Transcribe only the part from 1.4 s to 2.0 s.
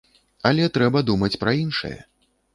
пра іншае.